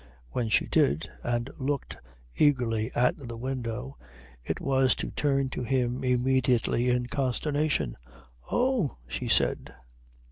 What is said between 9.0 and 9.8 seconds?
she said.